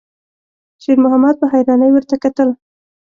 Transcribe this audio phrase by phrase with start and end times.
[0.83, 2.49] شېرمحمد په حيرانۍ ورته کتل.